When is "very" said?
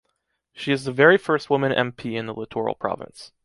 0.91-1.19